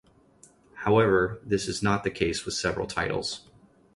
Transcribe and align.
However, 0.77 1.39
this 1.45 1.67
is 1.67 1.83
not 1.83 2.03
the 2.03 2.09
case 2.09 2.43
with 2.43 2.55
several 2.55 2.87
titles. 2.87 3.41